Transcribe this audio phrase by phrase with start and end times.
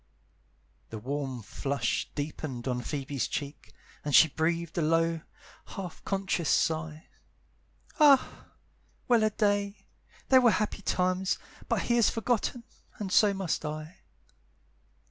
[0.89, 3.71] The warm flush deepened on Phoebe's cheek,
[4.03, 5.21] And she breathed a low,
[5.75, 7.05] half conscious sigh;
[7.99, 8.47] "Ah,
[9.07, 9.85] well a day!
[10.29, 11.37] they were happy times,
[11.69, 12.63] But he has forgotten,
[12.97, 13.99] and so must I."